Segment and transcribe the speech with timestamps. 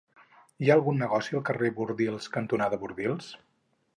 [0.63, 3.31] Hi ha algun negoci al carrer Bordils cantonada Bordils?